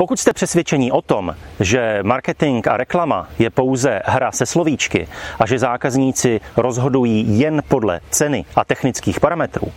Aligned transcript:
Pokud 0.00 0.20
jste 0.20 0.32
přesvědčení 0.32 0.92
o 0.92 1.02
tom, 1.02 1.36
že 1.60 1.98
marketing 2.02 2.68
a 2.68 2.76
reklama 2.76 3.28
je 3.38 3.50
pouze 3.50 4.02
hra 4.04 4.32
se 4.32 4.46
slovíčky 4.46 5.08
a 5.38 5.46
že 5.46 5.58
zákazníci 5.58 6.40
rozhodují 6.56 7.38
jen 7.38 7.62
podle 7.68 8.00
ceny 8.10 8.44
a 8.56 8.64
technických 8.64 9.20
parametrů, 9.20 9.72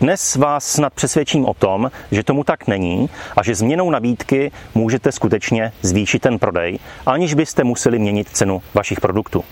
dnes 0.00 0.36
vás 0.36 0.72
snad 0.72 0.94
přesvědčím 0.94 1.46
o 1.46 1.54
tom, 1.54 1.90
že 2.10 2.22
tomu 2.22 2.44
tak 2.44 2.66
není 2.66 3.10
a 3.36 3.42
že 3.42 3.54
změnou 3.54 3.90
nabídky 3.90 4.52
můžete 4.74 5.12
skutečně 5.12 5.72
zvýšit 5.82 6.22
ten 6.22 6.38
prodej, 6.38 6.78
aniž 7.06 7.34
byste 7.34 7.64
museli 7.64 7.98
měnit 7.98 8.28
cenu 8.28 8.62
vašich 8.74 9.00
produktů. 9.00 9.44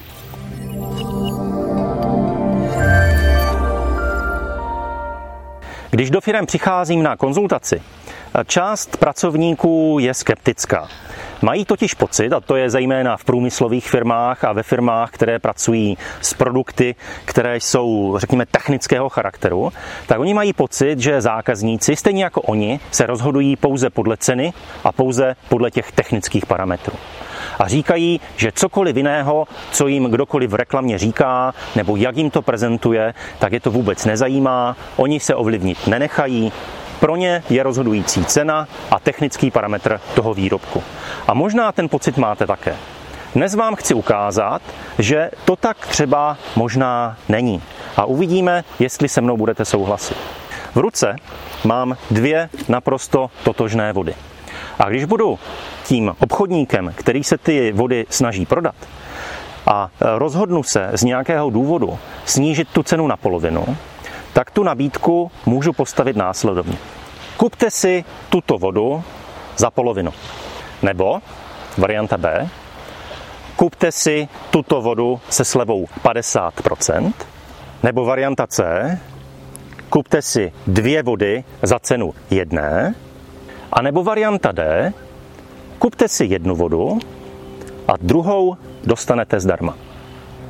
Když 5.90 6.10
do 6.10 6.20
firm 6.20 6.46
přicházím 6.46 7.02
na 7.02 7.16
konzultaci, 7.16 7.80
část 8.46 8.96
pracovníků 8.96 9.96
je 10.00 10.14
skeptická. 10.14 10.88
Mají 11.42 11.64
totiž 11.64 11.94
pocit, 11.94 12.32
a 12.32 12.40
to 12.40 12.56
je 12.56 12.70
zejména 12.70 13.16
v 13.16 13.24
průmyslových 13.24 13.90
firmách 13.90 14.44
a 14.44 14.52
ve 14.52 14.62
firmách, 14.62 15.10
které 15.10 15.38
pracují 15.38 15.98
s 16.20 16.34
produkty, 16.34 16.94
které 17.24 17.56
jsou, 17.56 18.14
řekněme, 18.18 18.46
technického 18.46 19.08
charakteru, 19.08 19.72
tak 20.06 20.20
oni 20.20 20.34
mají 20.34 20.52
pocit, 20.52 20.98
že 20.98 21.20
zákazníci, 21.20 21.96
stejně 21.96 22.24
jako 22.24 22.42
oni, 22.42 22.80
se 22.90 23.06
rozhodují 23.06 23.56
pouze 23.56 23.90
podle 23.90 24.16
ceny 24.16 24.52
a 24.84 24.92
pouze 24.92 25.36
podle 25.48 25.70
těch 25.70 25.92
technických 25.92 26.46
parametrů 26.46 26.96
a 27.58 27.68
říkají, 27.68 28.20
že 28.36 28.52
cokoliv 28.52 28.96
jiného, 28.96 29.46
co 29.70 29.86
jim 29.86 30.04
kdokoliv 30.04 30.50
v 30.50 30.54
reklamě 30.54 30.98
říká 30.98 31.54
nebo 31.76 31.96
jak 31.96 32.16
jim 32.16 32.30
to 32.30 32.42
prezentuje, 32.42 33.14
tak 33.38 33.52
je 33.52 33.60
to 33.60 33.70
vůbec 33.70 34.04
nezajímá, 34.04 34.76
oni 34.96 35.20
se 35.20 35.34
ovlivnit 35.34 35.86
nenechají, 35.86 36.52
pro 37.04 37.16
ně 37.16 37.42
je 37.50 37.62
rozhodující 37.62 38.24
cena 38.24 38.68
a 38.90 39.00
technický 39.00 39.50
parametr 39.50 40.00
toho 40.14 40.34
výrobku. 40.34 40.82
A 41.28 41.34
možná 41.34 41.72
ten 41.72 41.88
pocit 41.88 42.16
máte 42.16 42.46
také. 42.46 42.76
Dnes 43.34 43.54
vám 43.54 43.74
chci 43.74 43.94
ukázat, 43.94 44.62
že 44.98 45.30
to 45.44 45.56
tak 45.56 45.86
třeba 45.86 46.36
možná 46.56 47.16
není. 47.28 47.62
A 47.96 48.04
uvidíme, 48.04 48.64
jestli 48.78 49.08
se 49.08 49.20
mnou 49.20 49.36
budete 49.36 49.64
souhlasit. 49.64 50.16
V 50.74 50.78
ruce 50.78 51.16
mám 51.64 51.96
dvě 52.10 52.48
naprosto 52.68 53.30
totožné 53.42 53.92
vody. 53.92 54.14
A 54.78 54.88
když 54.88 55.04
budu 55.04 55.38
tím 55.84 56.16
obchodníkem, 56.20 56.92
který 56.96 57.24
se 57.24 57.38
ty 57.38 57.72
vody 57.72 58.06
snaží 58.10 58.46
prodat, 58.46 58.74
a 59.66 59.90
rozhodnu 60.00 60.62
se 60.62 60.90
z 60.92 61.02
nějakého 61.02 61.50
důvodu 61.50 61.98
snížit 62.24 62.68
tu 62.68 62.82
cenu 62.82 63.06
na 63.06 63.16
polovinu, 63.16 63.76
tak 64.32 64.50
tu 64.50 64.62
nabídku 64.62 65.30
můžu 65.46 65.72
postavit 65.72 66.16
následovně. 66.16 66.76
Kupte 67.36 67.70
si 67.70 68.04
tuto 68.28 68.58
vodu 68.58 69.02
za 69.56 69.70
polovinu. 69.70 70.12
Nebo, 70.82 71.22
varianta 71.78 72.18
B, 72.18 72.48
kupte 73.56 73.92
si 73.92 74.28
tuto 74.50 74.82
vodu 74.82 75.20
se 75.30 75.44
slevou 75.44 75.86
50%. 76.04 77.12
Nebo 77.82 78.04
varianta 78.04 78.46
C, 78.46 78.62
kupte 79.90 80.22
si 80.22 80.52
dvě 80.66 81.02
vody 81.02 81.44
za 81.62 81.78
cenu 81.78 82.14
jedné. 82.30 82.94
A 83.72 83.82
nebo 83.82 84.04
varianta 84.04 84.52
D, 84.52 84.92
kupte 85.78 86.08
si 86.08 86.24
jednu 86.24 86.54
vodu 86.54 86.98
a 87.88 87.92
druhou 88.00 88.56
dostanete 88.84 89.40
zdarma. 89.40 89.76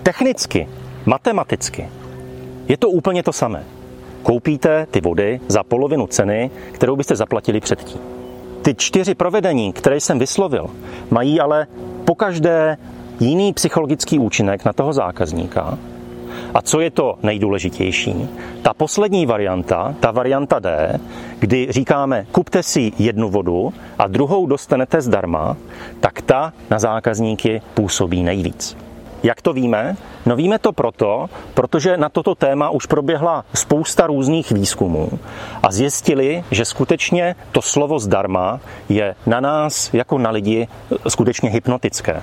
Technicky, 0.03 0.69
matematicky 1.07 1.89
je 2.69 2.77
to 2.77 2.89
úplně 2.89 3.23
to 3.23 3.33
samé. 3.33 3.65
Koupíte 4.25 4.87
ty 4.91 5.01
vody 5.01 5.41
za 5.49 5.63
polovinu 5.63 6.07
ceny, 6.07 6.51
kterou 6.73 6.97
byste 6.97 7.17
zaplatili 7.17 7.61
předtím. 7.61 8.01
Ty 8.63 8.75
čtyři 8.75 9.15
provedení, 9.15 9.73
které 9.73 10.01
jsem 10.01 10.19
vyslovil, 10.19 10.71
mají 11.11 11.41
ale 11.41 11.67
pokaždé 12.05 12.77
jiný 13.21 13.53
psychologický 13.53 14.19
účinek 14.19 14.65
na 14.65 14.73
toho 14.73 14.93
zákazníka. 14.93 15.79
A 16.55 16.63
co 16.63 16.81
je 16.81 16.91
to 16.91 17.19
nejdůležitější? 17.23 18.29
Ta 18.63 18.75
poslední 18.75 19.27
varianta, 19.27 19.95
ta 20.01 20.11
varianta 20.11 20.59
D, 20.59 21.01
kdy 21.39 21.67
říkáme 21.71 22.27
kupte 22.33 22.63
si 22.63 22.93
jednu 22.99 23.31
vodu 23.31 23.73
a 23.99 24.07
druhou 24.07 24.47
dostanete 24.47 25.01
zdarma, 25.01 25.57
tak 26.01 26.23
ta 26.23 26.53
na 26.71 26.79
zákazníky 26.79 27.63
působí 27.75 28.23
nejvíc. 28.23 28.77
Jak 29.25 29.43
to 29.43 29.53
víme? 29.53 29.97
No 30.27 30.37
víme 30.37 30.59
to 30.59 30.73
proto, 30.73 31.27
protože 31.55 31.97
na 31.97 32.09
toto 32.09 32.35
téma 32.35 32.71
už 32.71 32.87
proběhla 32.87 33.45
spousta 33.55 34.07
různých 34.07 34.53
výzkumů 34.53 35.09
a 35.63 35.73
zjistili, 35.73 36.45
že 36.51 36.65
skutečně 36.65 37.37
to 37.53 37.63
slovo 37.63 37.99
zdarma 37.99 38.61
je 38.89 39.15
na 39.27 39.41
nás 39.41 39.95
jako 39.95 40.19
na 40.19 40.31
lidi 40.31 40.69
skutečně 41.09 41.51
hypnotické. 41.51 42.23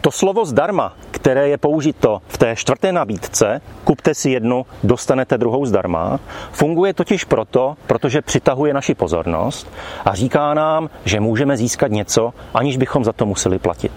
To 0.00 0.10
slovo 0.10 0.44
zdarma, 0.44 0.92
které 1.10 1.48
je 1.48 1.58
použito 1.58 2.22
v 2.28 2.38
té 2.38 2.56
čtvrté 2.56 2.92
nabídce, 2.92 3.60
kupte 3.84 4.14
si 4.14 4.30
jednu, 4.30 4.66
dostanete 4.82 5.38
druhou 5.38 5.66
zdarma, 5.66 6.20
funguje 6.52 6.94
totiž 6.94 7.24
proto, 7.24 7.76
protože 7.86 8.22
přitahuje 8.22 8.74
naši 8.74 8.94
pozornost 8.94 9.72
a 10.04 10.14
říká 10.14 10.54
nám, 10.54 10.90
že 11.04 11.20
můžeme 11.20 11.56
získat 11.56 11.90
něco, 11.90 12.34
aniž 12.54 12.76
bychom 12.76 13.04
za 13.04 13.12
to 13.12 13.26
museli 13.26 13.58
platit. 13.58 13.92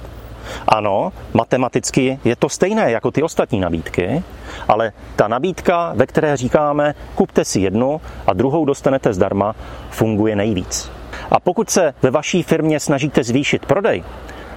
Ano, 0.68 1.14
matematicky 1.34 2.20
je 2.24 2.36
to 2.36 2.50
stejné 2.50 2.92
jako 2.92 3.12
ty 3.12 3.24
ostatní 3.24 3.60
nabídky, 3.60 4.24
ale 4.68 4.92
ta 5.16 5.28
nabídka, 5.28 5.94
ve 5.96 6.06
které 6.06 6.38
říkáme, 6.38 6.96
kupte 7.16 7.46
si 7.46 7.60
jednu 7.60 8.02
a 8.28 8.34
druhou 8.34 8.66
dostanete 8.66 9.14
zdarma, 9.14 9.56
funguje 9.90 10.36
nejvíc. 10.36 10.92
A 11.32 11.40
pokud 11.40 11.70
se 11.70 11.94
ve 12.02 12.12
vaší 12.12 12.44
firmě 12.44 12.80
snažíte 12.80 13.24
zvýšit 13.24 13.66
prodej, 13.66 14.04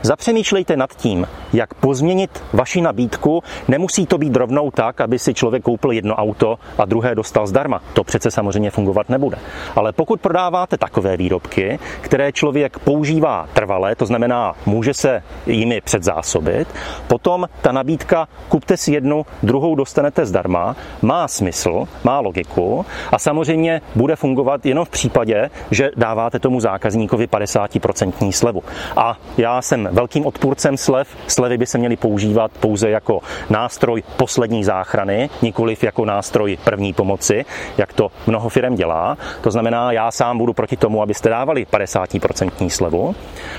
Zapřemýšlejte 0.03 0.77
nad 0.77 0.95
tím, 0.97 1.27
jak 1.53 1.75
pozměnit 1.75 2.43
vaši 2.53 2.81
nabídku. 2.81 3.43
Nemusí 3.69 4.07
to 4.07 4.19
být 4.19 4.37
rovnou 4.37 4.71
tak, 4.71 5.01
aby 5.01 5.19
si 5.19 5.35
člověk 5.35 5.63
koupil 5.63 5.91
jedno 5.93 6.15
auto 6.15 6.59
a 6.79 6.85
druhé 6.85 7.15
dostal 7.15 7.47
zdarma. 7.47 7.81
To 7.93 8.05
přece 8.05 8.31
samozřejmě 8.31 8.71
fungovat 8.71 9.09
nebude. 9.09 9.39
Ale 9.77 9.93
pokud 9.93 10.21
prodáváte 10.21 10.77
takové 10.77 11.17
výrobky, 11.17 11.79
které 12.01 12.33
člověk 12.33 12.79
používá 12.79 13.49
trvale, 13.53 13.95
to 13.95 14.07
znamená, 14.07 14.55
může 14.67 14.95
se 14.95 15.23
jimi 15.47 15.81
předzásobit, 15.81 16.69
potom 17.07 17.49
ta 17.63 17.73
nabídka 17.73 18.29
kupte 18.49 18.77
si 18.77 18.93
jednu, 18.93 19.27
druhou 19.43 19.75
dostanete 19.75 20.27
zdarma, 20.27 20.77
má 21.03 21.29
smysl, 21.29 21.85
má 22.05 22.21
logiku 22.21 22.87
a 23.13 23.19
samozřejmě 23.19 23.81
bude 23.95 24.17
fungovat 24.17 24.67
jenom 24.67 24.85
v 24.85 24.91
případě, 24.91 25.51
že 25.71 25.91
dáváte 25.97 26.39
tomu 26.39 26.61
zákazníkovi 26.61 27.27
50% 27.27 28.33
slevu. 28.33 28.63
A 28.97 29.17
já 29.39 29.63
jsem 29.63 29.89
velkým 29.93 30.27
odpůrcem 30.27 30.77
slev. 30.77 31.09
Slevy 31.27 31.59
by 31.59 31.67
se 31.67 31.79
měly 31.79 31.97
používat 31.97 32.51
pouze 32.61 32.91
jako 32.91 33.21
nástroj 33.51 34.03
poslední 34.17 34.65
záchrany, 34.65 35.31
nikoliv 35.43 35.85
jako 35.85 36.05
nástroj 36.05 36.59
první 36.65 36.93
pomoci, 36.93 37.45
jak 37.79 37.93
to 37.93 38.11
mnoho 38.27 38.49
firm 38.49 38.75
dělá. 38.75 39.17
To 39.41 39.51
znamená, 39.51 39.93
já 39.93 40.11
sám 40.11 40.39
budu 40.39 40.53
proti 40.53 40.77
tomu, 40.77 41.03
abyste 41.03 41.29
dávali 41.29 41.67
50% 41.73 42.69
slevu, 42.69 43.15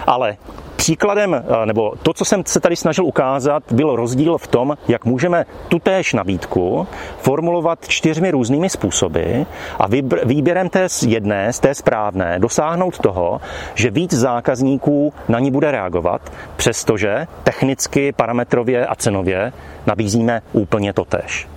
ale 0.07 0.37
Příkladem, 0.83 1.33
eh, 1.33 1.65
nebo 1.65 1.93
to, 2.03 2.13
co 2.13 2.25
jsem 2.25 2.43
se 2.45 2.59
tady 2.59 2.75
snažil 2.75 3.05
ukázat, 3.05 3.63
byl 3.71 3.95
rozdíl 3.95 4.37
v 4.37 4.47
tom, 4.47 4.77
jak 4.87 5.05
můžeme 5.05 5.45
tutéž 5.67 6.13
nabídku 6.13 6.87
formulovat 7.17 7.87
čtyřmi 7.87 8.31
různými 8.31 8.69
způsoby 8.69 9.41
a 9.79 9.87
výběrem 10.25 10.69
té 10.69 10.87
jedné, 11.07 11.53
z 11.53 11.59
té 11.59 11.75
správné, 11.75 12.39
dosáhnout 12.39 12.99
toho, 12.99 13.41
že 13.75 13.91
víc 13.91 14.13
zákazníků 14.13 15.13
na 15.29 15.39
ní 15.39 15.51
bude 15.51 15.71
reagovat, 15.71 16.21
přestože 16.55 17.27
technicky, 17.43 18.11
parametrově 18.11 18.85
a 18.85 18.95
cenově 18.95 19.53
nabízíme 19.85 20.41
úplně 20.53 20.93
totéž. 20.93 21.52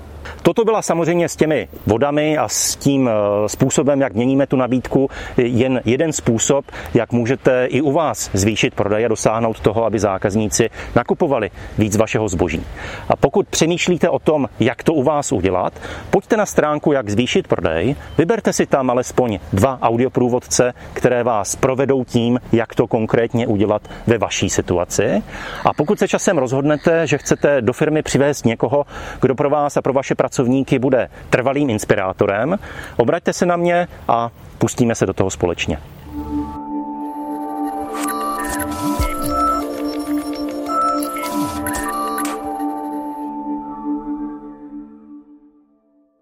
Toto 0.46 0.64
byla 0.64 0.82
samozřejmě 0.82 1.28
s 1.28 1.36
těmi 1.36 1.68
vodami 1.86 2.38
a 2.38 2.48
s 2.48 2.76
tím 2.76 3.08
eh, 3.08 3.48
způsobem, 3.48 4.00
jak 4.00 4.14
měníme 4.14 4.46
tu 4.46 4.56
nabídku, 4.56 5.10
jen 5.36 5.80
jeden 5.84 6.12
způsob, 6.12 6.64
jak 6.94 7.12
můžete 7.12 7.66
i 7.66 7.80
u 7.80 7.92
vás 7.92 8.30
zvýšit 8.32 8.74
prodej 8.74 9.04
a 9.04 9.08
dosáhnout 9.08 9.60
toho, 9.60 9.84
aby 9.84 9.98
zákazníci 9.98 10.70
nakupovali 10.94 11.50
víc 11.78 11.96
vašeho 11.96 12.28
zboží. 12.28 12.64
A 13.08 13.16
pokud 13.16 13.48
přemýšlíte 13.48 14.08
o 14.08 14.18
tom, 14.18 14.48
jak 14.60 14.82
to 14.82 14.94
u 14.94 15.02
vás 15.02 15.32
udělat, 15.32 15.72
pojďte 16.10 16.36
na 16.36 16.46
stránku 16.46 16.92
Jak 16.92 17.10
zvýšit 17.10 17.48
prodej, 17.48 17.96
vyberte 18.18 18.52
si 18.52 18.66
tam 18.66 18.90
alespoň 18.90 19.38
dva 19.52 19.78
audioprůvodce, 19.82 20.74
které 20.92 21.22
vás 21.22 21.56
provedou 21.56 22.04
tím, 22.04 22.40
jak 22.52 22.74
to 22.74 22.86
konkrétně 22.86 23.46
udělat 23.46 23.82
ve 24.06 24.18
vaší 24.18 24.50
situaci. 24.50 25.22
A 25.64 25.74
pokud 25.74 25.98
se 25.98 26.08
časem 26.08 26.38
rozhodnete, 26.38 27.06
že 27.06 27.18
chcete 27.18 27.62
do 27.62 27.72
firmy 27.72 28.02
přivést 28.02 28.44
někoho, 28.44 28.86
kdo 29.20 29.34
pro 29.34 29.50
vás 29.50 29.76
a 29.76 29.82
pro 29.82 29.92
vaše 29.92 30.14
pracovníky 30.36 30.78
bude 30.78 31.08
trvalým 31.30 31.70
inspirátorem, 31.70 32.58
obraťte 32.96 33.32
se 33.32 33.46
na 33.46 33.56
mě 33.56 33.88
a 34.08 34.30
pustíme 34.58 34.94
se 34.94 35.06
do 35.06 35.12
toho 35.12 35.30
společně. 35.30 35.78